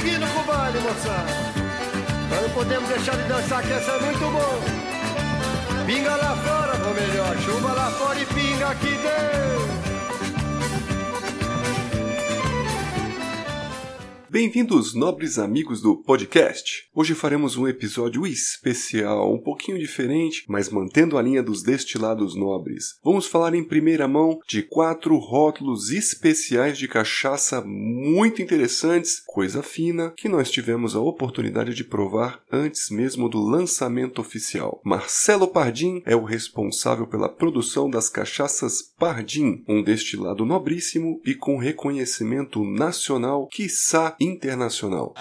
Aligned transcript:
seguindo 0.00 0.26
com 0.32 0.40
o 0.40 0.44
baile, 0.44 0.78
moçada. 0.80 1.30
Nós 2.30 2.42
não 2.42 2.50
podemos 2.50 2.88
deixar 2.88 3.16
de 3.16 3.28
dançar, 3.28 3.62
que 3.62 3.72
essa 3.72 3.92
é 3.92 4.00
muito 4.00 4.18
bom. 4.18 5.84
Pinga 5.86 6.16
lá 6.16 6.36
fora, 6.36 6.88
ou 6.88 6.94
melhor, 6.94 7.36
chuva 7.38 7.72
lá 7.72 7.90
fora 7.90 8.18
e 8.18 8.26
pinga 8.26 8.68
aqui 8.68 8.88
dentro. 8.88 9.89
Bem-vindos, 14.30 14.94
nobres 14.94 15.40
amigos 15.40 15.80
do 15.82 15.96
podcast. 15.96 16.88
Hoje 16.94 17.16
faremos 17.16 17.56
um 17.56 17.66
episódio 17.66 18.24
especial, 18.24 19.34
um 19.34 19.42
pouquinho 19.42 19.76
diferente, 19.76 20.44
mas 20.46 20.68
mantendo 20.68 21.18
a 21.18 21.22
linha 21.22 21.42
dos 21.42 21.64
destilados 21.64 22.36
nobres. 22.36 22.94
Vamos 23.02 23.26
falar 23.26 23.56
em 23.56 23.64
primeira 23.64 24.06
mão 24.06 24.38
de 24.46 24.62
quatro 24.62 25.16
rótulos 25.16 25.90
especiais 25.90 26.78
de 26.78 26.86
cachaça 26.86 27.60
muito 27.60 28.40
interessantes, 28.40 29.20
coisa 29.26 29.64
fina, 29.64 30.14
que 30.16 30.28
nós 30.28 30.48
tivemos 30.48 30.94
a 30.94 31.00
oportunidade 31.00 31.74
de 31.74 31.82
provar 31.82 32.40
antes 32.52 32.88
mesmo 32.88 33.28
do 33.28 33.40
lançamento 33.40 34.20
oficial. 34.20 34.80
Marcelo 34.84 35.48
Pardim 35.48 36.02
é 36.06 36.14
o 36.14 36.22
responsável 36.22 37.08
pela 37.08 37.28
produção 37.28 37.90
das 37.90 38.08
cachaças 38.08 38.94
Pardim, 38.96 39.64
um 39.66 39.82
destilado 39.82 40.46
nobríssimo 40.46 41.20
e 41.26 41.34
com 41.34 41.58
reconhecimento 41.58 42.62
nacional, 42.62 43.48
quiçá 43.48 44.14
internacional. 44.20 45.14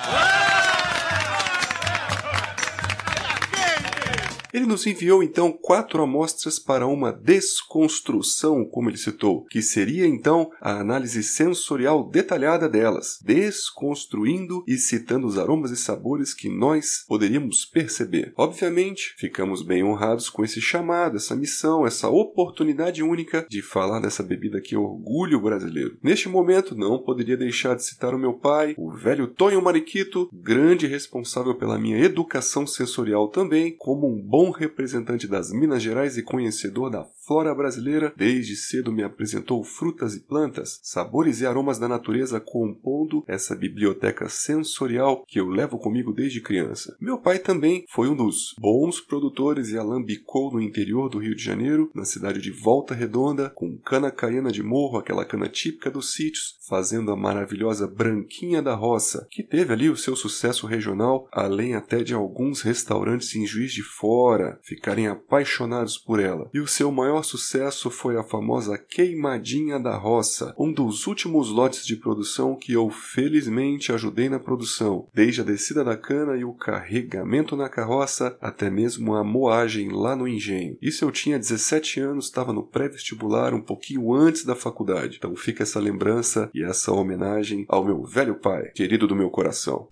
Ele 4.52 4.66
nos 4.66 4.88
enviou 4.88 5.22
então 5.22 5.52
quatro 5.52 6.02
amostras 6.02 6.58
para 6.58 6.88
uma 6.88 7.12
desconstrução, 7.12 8.66
como 8.66 8.90
ele 8.90 8.98
citou, 8.98 9.46
que 9.46 9.62
seria 9.62 10.08
então 10.08 10.50
a 10.60 10.80
análise 10.80 11.22
sensorial 11.22 12.10
detalhada 12.10 12.68
delas, 12.68 13.20
desconstruindo 13.24 14.64
e 14.68 14.78
citando 14.78 15.28
os 15.28 15.38
aromas 15.38 15.70
e 15.72 15.78
sabores 15.78 16.34
que 16.34 16.50
nós 16.50 17.06
poderíamos 17.08 17.64
perceber. 17.66 18.34
Obviamente, 18.36 19.14
ficamos 19.18 19.62
bem 19.62 19.84
honrados 19.84 20.30
com 20.30 20.44
esse 20.44 20.60
chamado, 20.60 21.18
essa 21.18 21.36
missão, 21.36 21.86
essa 21.86 22.10
oportunidade 22.10 23.04
única 23.04 23.46
de 23.48 23.62
falar 23.62 24.00
dessa 24.00 24.24
bebida 24.24 24.60
que 24.60 24.74
é 24.74 24.80
orgulho 24.80 25.40
brasileiro. 25.40 25.98
Neste 26.02 26.28
momento, 26.28 26.76
não 26.76 26.98
poderia 26.98 27.38
deixar 27.38 27.76
de 27.76 27.84
citar 27.84 28.16
o 28.16 28.20
meu 28.20 28.34
pai, 28.34 28.74
o 28.78 28.92
velho 28.92 29.28
Tonho 29.28 29.62
Mariquito, 29.62 30.28
grande 30.34 30.88
responsável 30.88 31.56
pela 31.56 31.78
minha 31.78 32.00
educação 32.00 32.66
sensorial 32.66 33.28
também, 33.28 33.76
como 33.78 34.08
um 34.08 34.20
bom 34.20 34.39
bom 34.40 34.52
representante 34.52 35.28
das 35.28 35.52
Minas 35.52 35.84
Gerais 35.84 36.18
e 36.18 36.24
conhecedor 36.24 36.90
da 36.90 37.06
flora 37.28 37.54
brasileira, 37.54 38.14
desde 38.16 38.56
cedo 38.56 38.90
me 38.90 39.04
apresentou 39.04 39.62
frutas 39.66 40.16
e 40.16 40.22
plantas, 40.22 40.80
sabores 40.82 41.42
e 41.42 41.46
aromas 41.46 41.78
da 41.78 41.90
natureza 41.90 42.40
compondo 42.40 43.22
essa 43.28 43.54
biblioteca 43.54 44.30
sensorial 44.30 45.26
que 45.28 45.42
eu 45.42 45.50
levo 45.50 45.78
comigo 45.78 46.14
desde 46.14 46.40
criança. 46.40 46.96
Meu 47.02 47.18
pai 47.18 47.38
também 47.38 47.84
foi 47.90 48.08
um 48.08 48.16
dos 48.16 48.56
bons 48.58 49.02
produtores 49.02 49.72
e 49.72 49.78
alambicou 49.78 50.54
no 50.54 50.62
interior 50.62 51.10
do 51.10 51.20
Rio 51.20 51.36
de 51.36 51.44
Janeiro, 51.44 51.92
na 51.94 52.06
cidade 52.06 52.40
de 52.40 52.50
Volta 52.50 52.96
Redonda, 52.96 53.50
com 53.50 53.78
cana 53.78 54.10
caiana 54.10 54.54
de 54.54 54.64
morro, 54.64 54.98
aquela 54.98 55.26
cana 55.26 55.50
típica 55.50 55.92
dos 55.92 56.14
sítios, 56.14 56.58
fazendo 56.70 57.12
a 57.12 57.16
maravilhosa 57.18 57.86
branquinha 57.88 58.62
da 58.62 58.74
roça, 58.74 59.28
que 59.30 59.44
teve 59.44 59.74
ali 59.74 59.90
o 59.90 59.98
seu 59.98 60.16
sucesso 60.16 60.66
regional, 60.66 61.28
além 61.30 61.76
até 61.76 62.04
de 62.04 62.14
alguns 62.14 62.62
restaurantes 62.62 63.36
em 63.36 63.46
Juiz 63.46 63.74
de 63.74 63.84
Fora 63.84 64.29
ficarem 64.62 65.08
apaixonados 65.08 65.98
por 65.98 66.20
ela. 66.20 66.50
E 66.54 66.60
o 66.60 66.68
seu 66.68 66.92
maior 66.92 67.24
sucesso 67.24 67.90
foi 67.90 68.18
a 68.18 68.24
famosa 68.24 68.78
Queimadinha 68.78 69.80
da 69.80 69.96
Roça, 69.96 70.54
um 70.58 70.72
dos 70.72 71.08
últimos 71.08 71.50
lotes 71.50 71.86
de 71.86 71.96
produção 71.96 72.56
que 72.56 72.74
eu 72.74 72.90
felizmente 72.90 73.92
ajudei 73.92 74.30
na 74.30 74.40
produção, 74.40 75.08
desde 75.14 75.42
a 75.42 75.44
descida 75.44 75.84
da 75.84 75.98
cana 75.98 76.36
e 76.38 76.44
o 76.44 76.54
carregamento 76.54 77.56
na 77.56 77.70
carroça 77.70 78.38
até 78.42 78.70
mesmo 78.70 79.16
a 79.16 79.24
moagem 79.24 79.90
lá 79.90 80.16
no 80.16 80.28
engenho. 80.28 80.78
Isso 80.82 81.06
eu 81.06 81.12
tinha 81.12 81.40
17 81.40 82.00
anos, 82.00 82.26
estava 82.26 82.54
no 82.54 82.64
pré-vestibular 82.64 83.54
um 83.54 83.62
pouquinho 83.62 84.14
antes 84.14 84.44
da 84.44 84.56
faculdade. 84.56 85.18
Então 85.18 85.36
fica 85.36 85.64
essa 85.64 85.80
lembrança 85.80 86.50
e 86.54 86.64
essa 86.64 86.92
homenagem 86.92 87.66
ao 87.68 87.84
meu 87.84 88.04
velho 88.04 88.36
pai, 88.36 88.72
querido 88.74 89.08
do 89.08 89.16
meu 89.16 89.30
coração. 89.30 89.88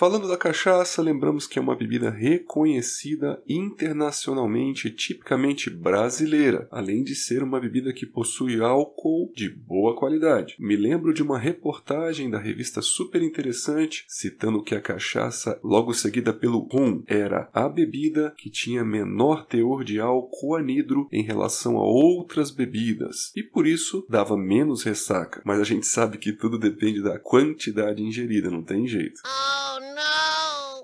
Falando 0.00 0.26
da 0.26 0.38
cachaça, 0.38 1.02
lembramos 1.02 1.46
que 1.46 1.58
é 1.58 1.62
uma 1.62 1.76
bebida 1.76 2.08
reconhecida 2.08 3.38
internacionalmente 3.46 4.90
tipicamente 4.90 5.68
brasileira, 5.68 6.66
além 6.70 7.04
de 7.04 7.14
ser 7.14 7.42
uma 7.42 7.60
bebida 7.60 7.92
que 7.92 8.06
possui 8.06 8.62
álcool 8.62 9.30
de 9.36 9.50
boa 9.50 9.94
qualidade. 9.94 10.56
Me 10.58 10.74
lembro 10.74 11.12
de 11.12 11.22
uma 11.22 11.38
reportagem 11.38 12.30
da 12.30 12.38
revista 12.38 12.80
super 12.80 13.20
interessante 13.20 14.06
citando 14.08 14.62
que 14.62 14.74
a 14.74 14.80
cachaça, 14.80 15.60
logo 15.62 15.92
seguida 15.92 16.32
pelo 16.32 16.60
rum, 16.60 17.02
era 17.06 17.50
a 17.52 17.68
bebida 17.68 18.32
que 18.38 18.48
tinha 18.48 18.82
menor 18.82 19.44
teor 19.44 19.84
de 19.84 20.00
álcool 20.00 20.56
anidro 20.56 21.08
em 21.12 21.22
relação 21.22 21.76
a 21.76 21.84
outras 21.84 22.50
bebidas 22.50 23.30
e 23.36 23.42
por 23.42 23.66
isso 23.66 24.06
dava 24.08 24.34
menos 24.34 24.82
ressaca. 24.82 25.42
Mas 25.44 25.60
a 25.60 25.64
gente 25.64 25.86
sabe 25.86 26.16
que 26.16 26.32
tudo 26.32 26.58
depende 26.58 27.02
da 27.02 27.18
quantidade 27.18 28.02
ingerida, 28.02 28.50
não 28.50 28.62
tem 28.62 28.86
jeito. 28.86 29.20
Oh, 29.26 29.89
no. 30.00 30.29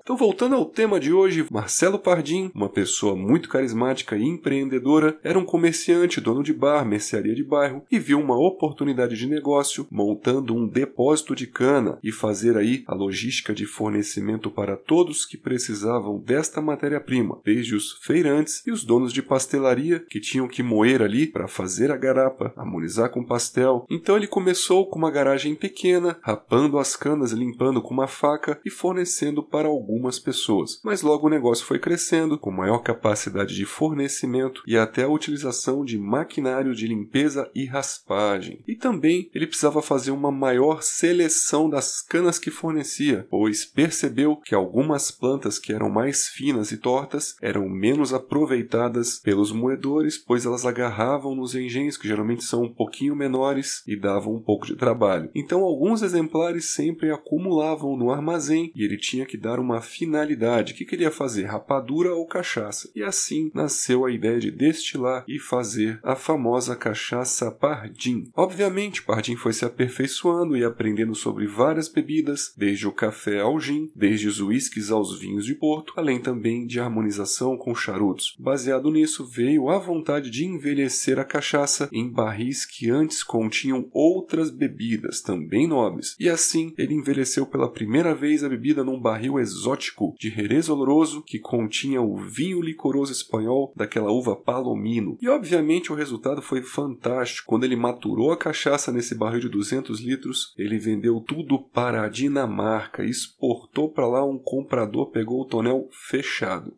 Então, 0.07 0.15
voltando 0.15 0.55
ao 0.55 0.63
tema 0.63 1.01
de 1.01 1.11
hoje, 1.11 1.45
Marcelo 1.51 1.99
Pardim, 1.99 2.49
uma 2.55 2.69
pessoa 2.69 3.13
muito 3.13 3.49
carismática 3.49 4.15
e 4.15 4.23
empreendedora, 4.23 5.19
era 5.21 5.37
um 5.37 5.43
comerciante, 5.43 6.21
dono 6.21 6.41
de 6.41 6.53
bar, 6.53 6.85
mercearia 6.85 7.35
de 7.35 7.43
bairro 7.43 7.83
e 7.91 7.99
viu 7.99 8.17
uma 8.17 8.39
oportunidade 8.39 9.17
de 9.17 9.27
negócio 9.27 9.85
montando 9.91 10.55
um 10.55 10.65
depósito 10.65 11.35
de 11.35 11.45
cana 11.45 11.99
e 12.01 12.09
fazer 12.09 12.55
aí 12.55 12.85
a 12.87 12.95
logística 12.95 13.53
de 13.53 13.65
fornecimento 13.65 14.49
para 14.49 14.77
todos 14.77 15.25
que 15.25 15.35
precisavam 15.35 16.17
desta 16.19 16.61
matéria-prima, 16.61 17.41
desde 17.43 17.75
os 17.75 17.91
feirantes 18.01 18.65
e 18.65 18.71
os 18.71 18.85
donos 18.85 19.11
de 19.11 19.21
pastelaria 19.21 19.99
que 19.99 20.21
tinham 20.21 20.47
que 20.47 20.63
moer 20.63 21.01
ali 21.01 21.27
para 21.27 21.49
fazer 21.49 21.91
a 21.91 21.97
garapa, 21.97 22.53
harmonizar 22.55 23.09
com 23.09 23.25
pastel. 23.25 23.85
Então 23.89 24.15
ele 24.15 24.25
começou 24.25 24.87
com 24.87 24.97
uma 24.97 25.11
garagem 25.11 25.53
pequena, 25.53 26.17
rapando 26.21 26.79
as 26.79 26.95
canas, 26.95 27.33
limpando 27.33 27.81
com 27.81 27.93
uma 27.93 28.07
faca 28.07 28.57
e 28.63 28.69
fornecendo 28.69 29.43
para 29.43 29.67
alguns 29.67 29.96
algumas 29.97 30.19
pessoas, 30.19 30.79
mas 30.83 31.01
logo 31.01 31.25
o 31.25 31.29
negócio 31.29 31.65
foi 31.65 31.79
crescendo, 31.79 32.37
com 32.37 32.51
maior 32.51 32.79
capacidade 32.79 33.55
de 33.55 33.65
fornecimento 33.65 34.61
e 34.67 34.77
até 34.77 35.03
a 35.03 35.09
utilização 35.09 35.83
de 35.83 35.97
maquinário 35.97 36.75
de 36.75 36.87
limpeza 36.87 37.49
e 37.53 37.65
raspagem. 37.65 38.61
E 38.67 38.75
também 38.75 39.29
ele 39.33 39.47
precisava 39.47 39.81
fazer 39.81 40.11
uma 40.11 40.31
maior 40.31 40.83
seleção 40.83 41.69
das 41.69 42.01
canas 42.01 42.37
que 42.37 42.51
fornecia, 42.51 43.25
pois 43.29 43.65
percebeu 43.65 44.35
que 44.35 44.53
algumas 44.53 45.09
plantas 45.09 45.57
que 45.57 45.73
eram 45.73 45.89
mais 45.89 46.27
finas 46.27 46.71
e 46.71 46.77
tortas 46.77 47.35
eram 47.41 47.67
menos 47.67 48.13
aproveitadas 48.13 49.19
pelos 49.19 49.51
moedores, 49.51 50.17
pois 50.17 50.45
elas 50.45 50.65
agarravam 50.65 51.35
nos 51.35 51.55
engenhos 51.55 51.97
que 51.97 52.07
geralmente 52.07 52.43
são 52.43 52.63
um 52.63 52.73
pouquinho 52.73 53.15
menores 53.15 53.83
e 53.87 53.95
davam 53.95 54.35
um 54.35 54.41
pouco 54.41 54.67
de 54.67 54.75
trabalho. 54.75 55.29
Então 55.33 55.63
alguns 55.63 56.03
exemplares 56.03 56.75
sempre 56.75 57.11
acumulavam 57.11 57.97
no 57.97 58.11
armazém 58.11 58.71
e 58.75 58.83
ele 58.83 58.97
tinha 58.97 59.25
que 59.25 59.37
dar 59.37 59.59
uma 59.59 59.81
finalidade. 59.87 60.73
O 60.73 60.75
que 60.75 60.85
queria 60.85 61.09
fazer? 61.09 61.45
Rapadura 61.45 62.13
ou 62.13 62.27
cachaça? 62.27 62.89
E 62.95 63.01
assim 63.01 63.49
nasceu 63.53 64.05
a 64.05 64.11
ideia 64.11 64.39
de 64.39 64.51
destilar 64.51 65.23
e 65.27 65.39
fazer 65.39 65.99
a 66.03 66.15
famosa 66.15 66.75
cachaça 66.75 67.51
Pardim. 67.51 68.29
Obviamente, 68.35 69.01
Pardim 69.01 69.35
foi 69.35 69.53
se 69.53 69.65
aperfeiçoando 69.65 70.55
e 70.55 70.63
aprendendo 70.63 71.15
sobre 71.15 71.47
várias 71.47 71.87
bebidas, 71.87 72.53
desde 72.55 72.87
o 72.87 72.91
café 72.91 73.39
ao 73.39 73.59
gin, 73.59 73.89
desde 73.95 74.27
os 74.27 74.39
uísques 74.39 74.91
aos 74.91 75.17
vinhos 75.19 75.45
de 75.45 75.55
Porto, 75.55 75.93
além 75.95 76.19
também 76.19 76.65
de 76.65 76.79
harmonização 76.79 77.57
com 77.57 77.73
charutos. 77.73 78.35
Baseado 78.37 78.91
nisso, 78.91 79.25
veio 79.25 79.69
a 79.69 79.77
vontade 79.77 80.29
de 80.29 80.45
envelhecer 80.45 81.19
a 81.19 81.23
cachaça 81.23 81.89
em 81.91 82.09
barris 82.09 82.65
que 82.65 82.89
antes 82.89 83.23
continham 83.23 83.87
outras 83.91 84.49
bebidas, 84.49 85.21
também 85.21 85.67
nobres. 85.67 86.15
E 86.19 86.29
assim, 86.29 86.73
ele 86.77 86.93
envelheceu 86.93 87.45
pela 87.45 87.71
primeira 87.71 88.13
vez 88.13 88.43
a 88.43 88.49
bebida 88.49 88.83
num 88.83 88.99
barril 88.99 89.39
exótico 89.39 89.76
de 90.17 90.29
Jerez 90.29 90.69
oloroso 90.69 91.21
que 91.23 91.39
continha 91.39 92.01
o 92.01 92.17
vinho 92.17 92.61
licoroso 92.61 93.11
espanhol 93.11 93.71
daquela 93.75 94.11
uva 94.11 94.35
Palomino. 94.35 95.17
E 95.21 95.27
obviamente 95.29 95.91
o 95.91 95.95
resultado 95.95 96.41
foi 96.41 96.61
fantástico. 96.61 97.47
Quando 97.47 97.63
ele 97.63 97.75
maturou 97.75 98.31
a 98.31 98.37
cachaça 98.37 98.91
nesse 98.91 99.15
barril 99.15 99.41
de 99.41 99.49
200 99.49 99.99
litros, 100.01 100.53
ele 100.57 100.77
vendeu 100.77 101.19
tudo 101.19 101.59
para 101.59 102.03
a 102.03 102.09
Dinamarca, 102.09 103.03
exportou 103.03 103.89
para 103.89 104.07
lá 104.07 104.25
um 104.25 104.37
comprador, 104.37 105.11
pegou 105.11 105.41
o 105.41 105.45
tonel 105.45 105.87
fechado. 105.91 106.73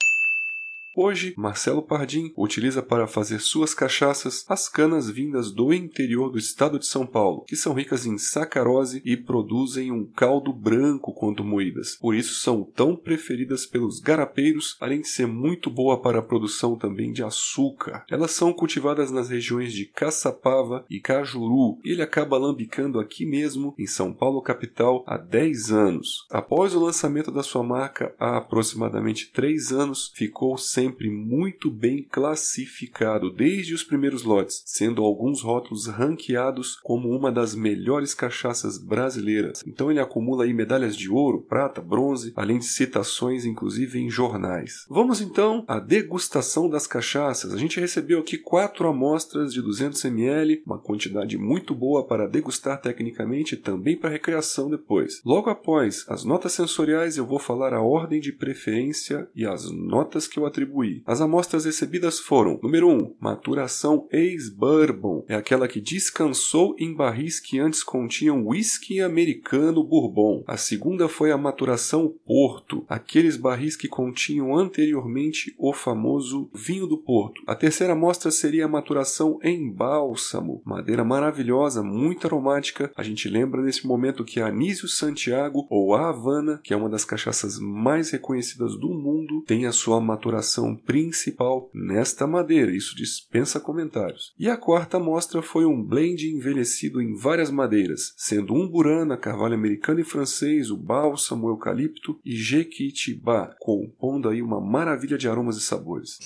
Hoje, 0.95 1.33
Marcelo 1.37 1.83
Pardim 1.83 2.33
utiliza 2.35 2.81
para 2.81 3.07
fazer 3.07 3.39
suas 3.39 3.73
cachaças 3.75 4.43
as 4.49 4.67
canas 4.67 5.09
vindas 5.09 5.51
do 5.51 5.71
interior 5.71 6.31
do 6.31 6.37
estado 6.37 6.79
de 6.79 6.87
São 6.87 7.05
Paulo, 7.05 7.45
que 7.47 7.55
são 7.55 7.73
ricas 7.73 8.05
em 8.07 8.17
sacarose 8.17 9.01
e 9.05 9.15
produzem 9.15 9.91
um 9.91 10.03
caldo 10.03 10.51
branco 10.51 11.13
quando 11.13 11.43
moídas. 11.43 11.95
Por 11.95 12.15
isso 12.15 12.41
são 12.41 12.63
tão 12.63 12.95
preferidas 12.95 13.67
pelos 13.67 13.99
garapeiros, 13.99 14.77
além 14.81 15.01
de 15.01 15.07
ser 15.07 15.27
muito 15.27 15.69
boa 15.69 16.01
para 16.01 16.19
a 16.19 16.23
produção 16.23 16.75
também 16.75 17.11
de 17.11 17.23
açúcar. 17.23 18.03
Elas 18.09 18.31
são 18.31 18.51
cultivadas 18.51 19.11
nas 19.11 19.29
regiões 19.29 19.71
de 19.71 19.85
Caçapava 19.85 20.85
e 20.89 20.99
Cajuru, 20.99 21.77
ele 21.83 22.01
acaba 22.01 22.37
lambicando 22.37 22.99
aqui 22.99 23.25
mesmo, 23.25 23.75
em 23.77 23.85
São 23.85 24.11
Paulo 24.11 24.41
capital, 24.41 25.03
há 25.07 25.17
10 25.17 25.71
anos. 25.71 26.25
Após 26.31 26.73
o 26.73 26.83
lançamento 26.83 27.31
da 27.31 27.43
sua 27.43 27.63
marca 27.63 28.13
há 28.19 28.37
aproximadamente 28.37 29.31
3 29.31 29.71
anos, 29.71 30.11
ficou 30.15 30.57
sem 30.57 30.78
sempre 30.79 31.09
muito 31.09 31.69
bem 31.69 32.01
classificado 32.09 33.29
desde 33.29 33.73
os 33.73 33.83
primeiros 33.83 34.23
lotes, 34.23 34.63
sendo 34.65 35.03
alguns 35.03 35.41
rótulos 35.41 35.87
ranqueados 35.87 36.79
como 36.81 37.09
uma 37.09 37.29
das 37.29 37.53
melhores 37.53 38.13
cachaças 38.13 38.77
brasileiras. 38.77 39.61
Então 39.67 39.91
ele 39.91 39.99
acumula 39.99 40.45
aí 40.45 40.53
medalhas 40.53 40.95
de 40.95 41.09
ouro, 41.09 41.41
prata, 41.41 41.81
bronze, 41.81 42.31
além 42.33 42.59
de 42.59 42.65
citações 42.65 43.43
inclusive 43.43 43.99
em 43.99 44.09
jornais. 44.09 44.85
Vamos 44.89 45.19
então 45.19 45.65
à 45.67 45.79
degustação 45.79 46.69
das 46.69 46.87
cachaças. 46.87 47.53
A 47.53 47.57
gente 47.57 47.79
recebeu 47.79 48.19
aqui 48.19 48.37
quatro 48.37 48.87
amostras 48.87 49.53
de 49.53 49.61
200 49.61 50.05
ml, 50.05 50.63
uma 50.65 50.79
quantidade 50.79 51.37
muito 51.37 51.75
boa 51.75 52.07
para 52.07 52.25
degustar 52.25 52.79
tecnicamente 52.79 53.55
e 53.55 53.57
também 53.57 53.97
para 53.97 54.09
recreação 54.09 54.69
depois. 54.69 55.21
Logo 55.25 55.49
após 55.49 56.05
as 56.07 56.23
notas 56.23 56.53
sensoriais, 56.53 57.17
eu 57.17 57.25
vou 57.25 57.39
falar 57.39 57.73
a 57.73 57.81
ordem 57.81 58.21
de 58.21 58.31
preferência 58.31 59.27
e 59.35 59.45
as 59.45 59.69
notas 59.69 60.25
que 60.25 60.39
eu 60.39 60.45
atribuo 60.45 60.68
contribuir. 60.69 61.01
As 61.05 61.19
amostras 61.19 61.65
recebidas 61.65 62.19
foram: 62.19 62.59
número 62.61 62.87
1, 62.89 63.15
maturação 63.19 64.07
ex-bourbon, 64.11 65.25
é 65.27 65.35
aquela 65.35 65.67
que 65.67 65.81
descansou 65.81 66.75
em 66.77 66.93
barris 66.93 67.39
que 67.39 67.59
antes 67.59 67.83
continham 67.83 68.45
whisky 68.47 69.01
americano 69.01 69.83
bourbon. 69.83 70.43
A 70.47 70.55
segunda 70.55 71.09
foi 71.09 71.31
a 71.31 71.37
maturação 71.37 72.13
Porto, 72.25 72.85
aqueles 72.87 73.35
barris 73.35 73.75
que 73.75 73.87
continham 73.87 74.55
anteriormente 74.55 75.53
o 75.57 75.73
famoso 75.73 76.49
vinho 76.53 76.85
do 76.85 76.97
Porto. 76.97 77.41
A 77.47 77.55
terceira 77.55 77.93
amostra 77.93 78.29
seria 78.29 78.65
a 78.65 78.69
maturação 78.69 79.39
em 79.41 79.69
bálsamo, 79.69 80.61
madeira 80.63 81.03
maravilhosa, 81.03 81.81
muito 81.81 82.27
aromática. 82.27 82.91
A 82.95 83.03
gente 83.03 83.27
lembra 83.27 83.61
nesse 83.61 83.87
momento 83.87 84.23
que 84.23 84.39
a 84.39 84.47
Anísio 84.47 84.87
Santiago 84.87 85.65
ou 85.69 85.95
a 85.95 86.09
Havana, 86.09 86.59
que 86.63 86.73
é 86.73 86.77
uma 86.77 86.89
das 86.89 87.05
cachaças 87.05 87.57
mais 87.59 88.11
reconhecidas 88.11 88.77
do 88.77 88.89
mundo, 88.89 89.43
tem 89.45 89.65
a 89.65 89.71
sua 89.71 89.99
maturação 89.99 90.58
principal 90.75 91.69
nesta 91.73 92.25
madeira, 92.25 92.71
isso 92.71 92.95
dispensa 92.95 93.59
comentários. 93.59 94.33
E 94.37 94.49
a 94.49 94.57
quarta 94.57 94.97
amostra 94.97 95.41
foi 95.41 95.65
um 95.65 95.83
blend 95.83 96.27
envelhecido 96.27 97.01
em 97.01 97.15
várias 97.15 97.51
madeiras, 97.51 98.13
sendo 98.17 98.53
um 98.53 98.67
burana, 98.67 99.17
carvalho 99.17 99.53
americano 99.53 99.99
e 99.99 100.03
francês, 100.03 100.71
o 100.71 100.77
bálsamo, 100.77 101.47
o 101.47 101.49
eucalipto 101.51 102.19
e 102.23 102.35
jequitibá, 102.35 103.55
compondo 103.59 104.29
aí 104.29 104.41
uma 104.41 104.61
maravilha 104.61 105.17
de 105.17 105.27
aromas 105.27 105.57
e 105.57 105.61
sabores. 105.61 106.19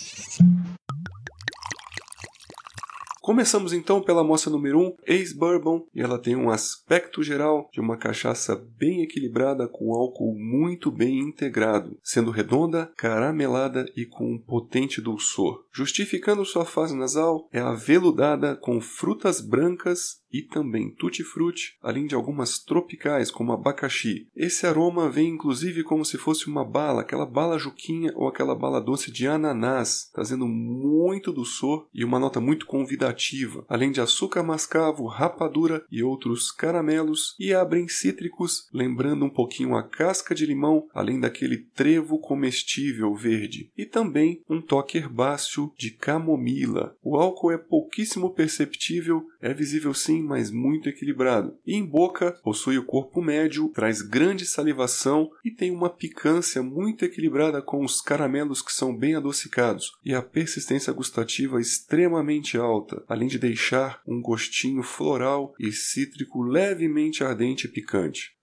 Começamos 3.23 3.71
então 3.71 4.01
pela 4.01 4.19
amostra 4.19 4.51
número 4.51 4.77
1, 4.77 4.97
Ace 5.07 5.33
Bourbon, 5.33 5.87
e 5.95 6.01
ela 6.01 6.19
tem 6.19 6.35
um 6.35 6.49
aspecto 6.49 7.23
geral 7.23 7.69
de 7.71 7.79
uma 7.79 7.95
cachaça 7.95 8.53
bem 8.77 9.01
equilibrada 9.01 9.65
com 9.65 9.93
álcool 9.93 10.37
muito 10.37 10.91
bem 10.91 11.19
integrado, 11.19 11.97
sendo 12.03 12.31
redonda, 12.31 12.91
caramelada 12.97 13.85
e 13.95 14.05
com 14.05 14.33
um 14.33 14.37
potente 14.37 14.99
dulçor. 14.99 15.63
Justificando 15.71 16.43
sua 16.43 16.65
fase 16.65 16.97
nasal, 16.97 17.47
é 17.49 17.61
aveludada 17.61 18.57
com 18.57 18.81
frutas 18.81 19.39
brancas 19.39 20.21
e 20.33 20.41
também 20.41 20.89
tutti-frutti, 20.89 21.77
além 21.81 22.07
de 22.07 22.15
algumas 22.15 22.57
tropicais 22.57 23.29
como 23.29 23.53
abacaxi. 23.53 24.27
Esse 24.35 24.65
aroma 24.65 25.09
vem 25.09 25.29
inclusive 25.29 25.83
como 25.83 26.03
se 26.03 26.17
fosse 26.17 26.47
uma 26.47 26.65
bala, 26.65 27.01
aquela 27.01 27.25
bala 27.25 27.59
juquinha 27.59 28.11
ou 28.15 28.27
aquela 28.27 28.55
bala 28.55 28.81
doce 28.81 29.11
de 29.11 29.27
ananás, 29.27 30.09
trazendo 30.13 30.47
muito 30.47 31.31
dulçor 31.31 31.87
e 31.93 32.03
uma 32.03 32.19
nota 32.19 32.39
muito 32.39 32.65
convidativa, 32.65 33.63
além 33.69 33.91
de 33.91 34.01
açúcar 34.01 34.41
mascavo, 34.41 35.05
rapadura 35.05 35.85
e 35.91 36.01
outros 36.01 36.51
caramelos 36.51 37.35
e 37.39 37.53
abrem 37.53 37.87
cítricos, 37.87 38.67
lembrando 38.73 39.25
um 39.25 39.29
pouquinho 39.29 39.75
a 39.75 39.83
casca 39.83 40.33
de 40.33 40.45
limão, 40.45 40.87
além 40.93 41.19
daquele 41.19 41.57
trevo 41.57 42.17
comestível 42.17 43.13
verde, 43.13 43.69
e 43.77 43.85
também 43.85 44.41
um 44.49 44.61
toque 44.61 44.97
herbáceo 44.97 45.71
de 45.77 45.91
camomila. 45.91 46.95
O 47.03 47.17
álcool 47.17 47.51
é 47.51 47.57
pouquíssimo 47.57 48.33
perceptível, 48.33 49.27
é 49.41 49.53
visível 49.53 49.93
sim 49.93 50.22
mas 50.23 50.49
muito 50.49 50.89
equilibrado. 50.89 51.57
E 51.65 51.75
em 51.75 51.85
boca, 51.85 52.31
possui 52.43 52.77
o 52.77 52.85
corpo 52.85 53.21
médio, 53.21 53.69
traz 53.69 54.01
grande 54.01 54.45
salivação 54.45 55.29
e 55.43 55.51
tem 55.51 55.71
uma 55.71 55.89
picância 55.89 56.63
muito 56.63 57.05
equilibrada 57.05 57.61
com 57.61 57.83
os 57.83 58.01
caramelos 58.01 58.61
que 58.61 58.71
são 58.71 58.95
bem 58.95 59.15
adocicados 59.15 59.91
e 60.05 60.13
a 60.13 60.21
persistência 60.21 60.93
gustativa 60.93 61.59
extremamente 61.59 62.57
alta, 62.57 63.03
além 63.07 63.27
de 63.27 63.37
deixar 63.37 64.01
um 64.07 64.21
gostinho 64.21 64.83
floral 64.83 65.53
e 65.59 65.71
cítrico 65.71 66.41
levemente 66.41 67.23
ardente 67.23 67.67
e 67.67 67.69
picante. 67.69 68.33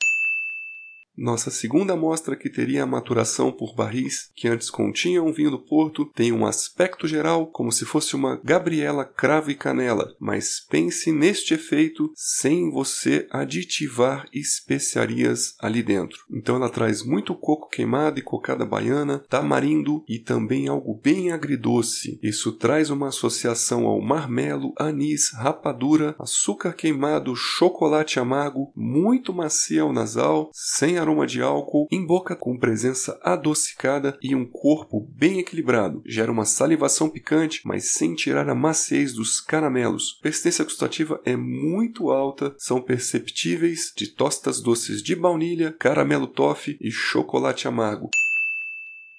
Nossa 1.21 1.51
segunda 1.51 1.93
amostra, 1.93 2.35
que 2.35 2.49
teria 2.49 2.83
a 2.83 2.87
maturação 2.87 3.53
por 3.53 3.75
barris, 3.75 4.31
que 4.35 4.49
antes 4.49 4.71
continha 4.71 5.23
um 5.23 5.31
vinho 5.31 5.51
do 5.51 5.59
Porto, 5.59 6.07
tem 6.15 6.33
um 6.33 6.47
aspecto 6.47 7.07
geral 7.07 7.47
como 7.47 7.71
se 7.71 7.85
fosse 7.85 8.17
uma 8.17 8.41
Gabriela 8.43 9.05
cravo 9.05 9.51
e 9.51 9.55
canela, 9.55 10.15
mas 10.19 10.61
pense 10.61 11.13
neste 11.13 11.53
efeito 11.53 12.11
sem 12.17 12.71
você 12.71 13.29
aditivar 13.31 14.27
especiarias 14.33 15.57
ali 15.61 15.83
dentro. 15.83 16.25
Então 16.31 16.57
ela 16.57 16.71
traz 16.71 17.05
muito 17.05 17.35
coco 17.35 17.69
queimado 17.69 18.19
e 18.19 18.23
cocada 18.23 18.65
baiana, 18.65 19.23
tamarindo 19.29 20.03
e 20.09 20.19
também 20.19 20.69
algo 20.69 20.99
bem 21.05 21.33
agridoce. 21.33 22.19
Isso 22.23 22.51
traz 22.53 22.89
uma 22.89 23.09
associação 23.09 23.85
ao 23.85 24.01
marmelo, 24.01 24.73
anis, 24.79 25.33
rapadura, 25.35 26.17
açúcar 26.19 26.73
queimado, 26.73 27.37
chocolate 27.37 28.19
amargo, 28.19 28.73
muito 28.75 29.35
macia 29.35 29.83
ao 29.83 29.93
nasal, 29.93 30.49
sem 30.55 30.97
aroma 30.97 31.10
aroma 31.11 31.27
de 31.27 31.43
álcool 31.43 31.89
em 31.91 32.07
boca 32.07 32.37
com 32.37 32.57
presença 32.57 33.19
adocicada 33.23 34.17
e 34.23 34.35
um 34.35 34.47
corpo 34.47 35.09
bem 35.11 35.41
equilibrado. 35.41 36.03
Gera 36.07 36.31
uma 36.31 36.45
salivação 36.45 37.11
picante, 37.11 37.63
mas 37.65 37.93
sem 37.93 38.15
tirar 38.15 38.49
a 38.49 38.55
maciez 38.55 39.13
dos 39.13 39.41
caramelos. 39.41 40.19
Persistência 40.23 40.65
gustativa 40.65 41.21
é 41.25 41.37
muito 41.37 42.11
alta, 42.11 42.55
são 42.57 42.81
perceptíveis 42.81 43.93
de 43.97 44.07
tostas 44.07 44.61
doces 44.61 45.03
de 45.03 45.17
baunilha, 45.17 45.75
caramelo 45.79 46.29
toffee 46.29 46.79
e 46.81 46.91
chocolate 46.91 47.67
amargo. 47.67 48.09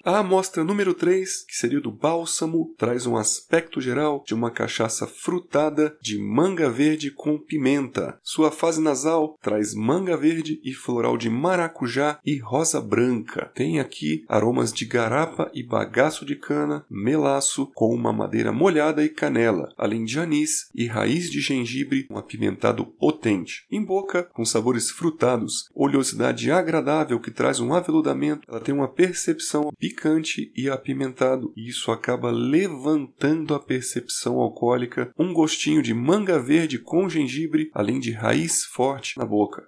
A 0.04 0.18
amostra 0.18 0.64
número 0.64 0.94
3, 0.94 1.44
que 1.44 1.56
seria 1.56 1.80
do 1.80 1.92
bálsamo, 1.92 2.74
traz 2.76 3.06
um 3.06 3.16
aspecto 3.16 3.80
geral 3.80 4.24
de 4.26 4.34
uma 4.34 4.50
cachaça 4.50 5.06
frutada 5.06 5.96
de 6.02 6.18
manga 6.18 6.68
verde 6.68 7.08
com 7.12 7.38
pimenta. 7.38 8.18
Sua 8.20 8.50
fase 8.50 8.80
nasal 8.80 9.38
traz 9.40 9.76
manga 9.76 10.16
verde 10.16 10.60
e 10.64 10.72
floral 10.72 11.16
de 11.16 11.30
maracujá 11.30 12.18
e 12.26 12.36
rosa 12.38 12.80
branca. 12.80 13.52
Tem 13.54 13.78
aqui 13.78 14.24
aromas 14.28 14.72
de 14.72 14.84
garapa 14.86 15.48
e 15.54 15.62
bagaço 15.62 16.26
de 16.26 16.34
cana, 16.34 16.84
melaço 16.90 17.70
com 17.72 17.94
uma 17.94 18.12
madeira 18.12 18.50
molhada 18.50 19.04
e 19.04 19.08
canela, 19.08 19.72
além 19.78 20.04
de 20.04 20.18
anis 20.18 20.68
e 20.74 20.88
raiz 20.88 21.30
de 21.30 21.40
gengibre, 21.40 22.08
um 22.10 22.18
apimentado 22.18 22.84
potente. 22.84 23.66
Em 23.70 23.84
boca, 23.84 24.24
com 24.32 24.44
sabores 24.44 24.90
frutados, 24.90 25.70
oleosidade 25.72 26.50
agradável 26.50 27.20
que 27.20 27.30
traz 27.30 27.60
um 27.60 27.72
aveludamento, 27.72 28.42
ela 28.48 28.58
tem 28.58 28.74
uma 28.74 28.88
percepção 28.88 29.70
picante 29.92 30.50
e 30.56 30.70
apimentado, 30.70 31.52
e 31.54 31.68
isso 31.68 31.92
acaba 31.92 32.30
levantando 32.30 33.54
a 33.54 33.60
percepção 33.60 34.38
alcoólica, 34.38 35.12
um 35.18 35.32
gostinho 35.32 35.82
de 35.82 35.92
manga 35.92 36.40
verde 36.40 36.78
com 36.78 37.08
gengibre, 37.08 37.70
além 37.74 38.00
de 38.00 38.10
raiz 38.10 38.64
forte 38.64 39.18
na 39.18 39.26
boca. 39.26 39.64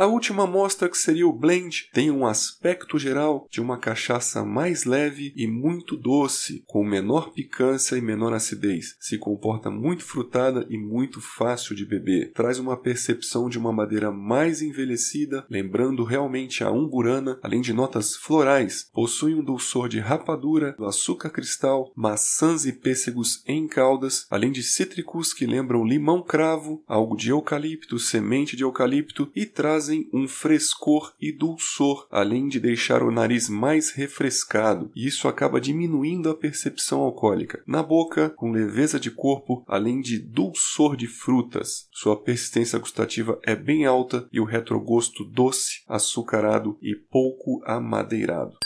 A 0.00 0.06
última 0.06 0.44
amostra, 0.44 0.88
que 0.88 0.96
seria 0.96 1.28
o 1.28 1.32
blend, 1.32 1.90
tem 1.92 2.10
um 2.10 2.26
aspecto 2.26 2.98
geral 2.98 3.46
de 3.50 3.60
uma 3.60 3.76
cachaça 3.76 4.42
mais 4.42 4.86
leve 4.86 5.30
e 5.36 5.46
muito 5.46 5.94
doce, 5.94 6.64
com 6.66 6.82
menor 6.82 7.34
picância 7.34 7.96
e 7.96 8.00
menor 8.00 8.32
acidez. 8.32 8.96
Se 8.98 9.18
comporta 9.18 9.70
muito 9.70 10.02
frutada 10.02 10.66
e 10.70 10.78
muito 10.78 11.20
fácil 11.20 11.76
de 11.76 11.84
beber. 11.84 12.32
Traz 12.32 12.58
uma 12.58 12.78
percepção 12.78 13.50
de 13.50 13.58
uma 13.58 13.74
madeira 13.74 14.10
mais 14.10 14.62
envelhecida, 14.62 15.44
lembrando 15.50 16.02
realmente 16.02 16.64
a 16.64 16.70
umburana, 16.70 17.38
além 17.42 17.60
de 17.60 17.74
notas 17.74 18.16
florais. 18.16 18.88
Possui 18.94 19.34
um 19.34 19.44
dulçor 19.44 19.86
de 19.86 20.00
rapadura, 20.00 20.72
do 20.78 20.86
açúcar 20.86 21.28
cristal, 21.28 21.92
maçãs 21.94 22.64
e 22.64 22.72
pêssegos 22.72 23.42
em 23.46 23.68
caldas, 23.68 24.26
além 24.30 24.50
de 24.50 24.62
cítricos 24.62 25.34
que 25.34 25.44
lembram 25.44 25.84
limão 25.84 26.22
cravo, 26.22 26.82
algo 26.88 27.14
de 27.14 27.28
eucalipto, 27.28 27.98
semente 27.98 28.56
de 28.56 28.64
eucalipto 28.64 29.30
e 29.36 29.44
trazem 29.44 29.89
trazem 29.90 30.08
um 30.12 30.28
frescor 30.28 31.12
e 31.20 31.32
dulçor, 31.32 32.06
além 32.10 32.48
de 32.48 32.60
deixar 32.60 33.02
o 33.02 33.10
nariz 33.10 33.48
mais 33.48 33.90
refrescado, 33.90 34.90
e 34.94 35.06
isso 35.06 35.26
acaba 35.26 35.60
diminuindo 35.60 36.30
a 36.30 36.34
percepção 36.34 37.00
alcoólica. 37.00 37.62
Na 37.66 37.82
boca, 37.82 38.30
com 38.30 38.52
leveza 38.52 39.00
de 39.00 39.10
corpo, 39.10 39.64
além 39.66 40.00
de 40.00 40.18
dulçor 40.18 40.96
de 40.96 41.08
frutas. 41.08 41.88
Sua 41.92 42.16
persistência 42.16 42.78
gustativa 42.78 43.40
é 43.42 43.56
bem 43.56 43.84
alta 43.84 44.28
e 44.32 44.38
o 44.38 44.44
retrogosto 44.44 45.24
doce, 45.24 45.82
açucarado 45.88 46.78
e 46.80 46.94
pouco 46.94 47.60
amadeirado. 47.64 48.56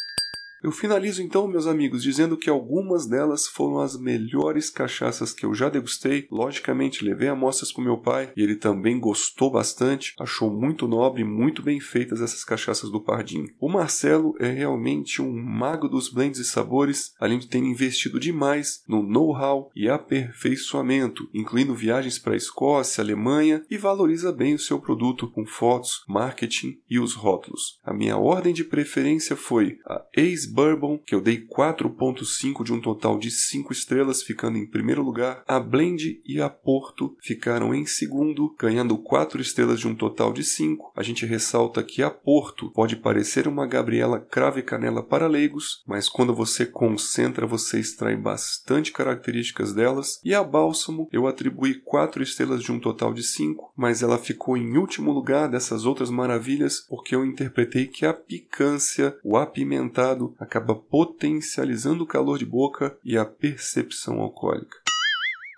Eu 0.64 0.72
finalizo 0.72 1.22
então, 1.22 1.46
meus 1.46 1.66
amigos, 1.66 2.02
dizendo 2.02 2.38
que 2.38 2.48
algumas 2.48 3.06
delas 3.06 3.46
foram 3.46 3.80
as 3.80 4.00
melhores 4.00 4.70
cachaças 4.70 5.30
que 5.30 5.44
eu 5.44 5.54
já 5.54 5.68
degustei. 5.68 6.26
Logicamente, 6.30 7.04
levei 7.04 7.28
amostras 7.28 7.70
para 7.70 7.84
meu 7.84 7.98
pai 7.98 8.32
e 8.34 8.42
ele 8.42 8.56
também 8.56 8.98
gostou 8.98 9.50
bastante, 9.50 10.14
achou 10.18 10.50
muito 10.50 10.88
nobre 10.88 11.20
e 11.20 11.24
muito 11.24 11.60
bem 11.62 11.80
feitas 11.80 12.22
essas 12.22 12.42
cachaças 12.44 12.90
do 12.90 12.98
Pardinho. 12.98 13.52
O 13.60 13.68
Marcelo 13.68 14.34
é 14.40 14.50
realmente 14.50 15.20
um 15.20 15.30
mago 15.34 15.86
dos 15.86 16.08
blends 16.08 16.40
e 16.40 16.44
sabores, 16.46 17.12
além 17.20 17.38
de 17.38 17.46
ter 17.46 17.58
investido 17.58 18.18
demais 18.18 18.82
no 18.88 19.02
know-how 19.02 19.70
e 19.76 19.86
aperfeiçoamento, 19.86 21.28
incluindo 21.34 21.74
viagens 21.74 22.18
para 22.18 22.32
a 22.32 22.38
Escócia, 22.38 23.04
Alemanha 23.04 23.62
e 23.70 23.76
valoriza 23.76 24.32
bem 24.32 24.54
o 24.54 24.58
seu 24.58 24.80
produto 24.80 25.30
com 25.30 25.44
fotos, 25.44 26.02
marketing 26.08 26.78
e 26.88 26.98
os 26.98 27.12
rótulos. 27.12 27.78
A 27.84 27.92
minha 27.92 28.16
ordem 28.16 28.54
de 28.54 28.64
preferência 28.64 29.36
foi 29.36 29.76
a 29.86 30.02
ex 30.16 30.53
Bourbon, 30.54 30.96
que 31.04 31.12
eu 31.12 31.20
dei 31.20 31.44
4.5 31.44 32.62
de 32.62 32.72
um 32.72 32.80
total 32.80 33.18
de 33.18 33.28
5 33.28 33.72
estrelas, 33.72 34.22
ficando 34.22 34.56
em 34.56 34.64
primeiro 34.64 35.02
lugar. 35.02 35.42
A 35.48 35.58
Blend 35.58 36.22
e 36.24 36.40
a 36.40 36.48
Porto 36.48 37.16
ficaram 37.20 37.74
em 37.74 37.84
segundo, 37.84 38.54
ganhando 38.56 38.96
4 38.96 39.42
estrelas 39.42 39.80
de 39.80 39.88
um 39.88 39.96
total 39.96 40.32
de 40.32 40.44
5. 40.44 40.92
A 40.94 41.02
gente 41.02 41.26
ressalta 41.26 41.82
que 41.82 42.04
a 42.04 42.10
Porto 42.10 42.70
pode 42.70 42.94
parecer 42.94 43.48
uma 43.48 43.66
Gabriela 43.66 44.20
crave 44.20 44.62
canela 44.62 45.02
para 45.02 45.26
leigos, 45.26 45.82
mas 45.88 46.08
quando 46.08 46.32
você 46.32 46.64
concentra, 46.64 47.48
você 47.48 47.80
extrai 47.80 48.16
bastante 48.16 48.92
características 48.92 49.74
delas. 49.74 50.20
E 50.24 50.32
a 50.32 50.44
Bálsamo 50.44 51.08
eu 51.10 51.26
atribuí 51.26 51.74
4 51.74 52.22
estrelas 52.22 52.62
de 52.62 52.70
um 52.70 52.78
total 52.78 53.12
de 53.12 53.24
5, 53.24 53.72
mas 53.76 54.04
ela 54.04 54.18
ficou 54.18 54.56
em 54.56 54.76
último 54.76 55.10
lugar 55.10 55.48
dessas 55.48 55.84
outras 55.84 56.10
maravilhas 56.10 56.86
porque 56.88 57.16
eu 57.16 57.24
interpretei 57.24 57.88
que 57.88 58.06
a 58.06 58.14
picância, 58.14 59.16
o 59.24 59.36
apimentado, 59.36 60.32
acaba 60.44 60.74
potencializando 60.74 62.04
o 62.04 62.06
calor 62.06 62.38
de 62.38 62.46
boca 62.46 62.96
e 63.04 63.18
a 63.18 63.24
percepção 63.24 64.20
alcoólica. 64.20 64.78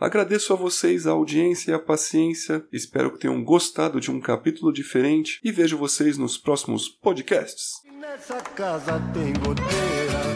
Agradeço 0.00 0.52
a 0.52 0.56
vocês 0.56 1.06
a 1.06 1.12
audiência 1.12 1.70
e 1.70 1.74
a 1.74 1.78
paciência. 1.78 2.64
Espero 2.70 3.12
que 3.12 3.20
tenham 3.20 3.42
gostado 3.42 4.00
de 4.00 4.10
um 4.10 4.20
capítulo 4.20 4.72
diferente 4.72 5.40
e 5.42 5.50
vejo 5.50 5.78
vocês 5.78 6.18
nos 6.18 6.36
próximos 6.36 6.88
podcasts. 6.88 7.80
Nessa 7.98 8.40
casa 8.40 9.00
tem 9.14 9.32
goteira. 9.32 10.35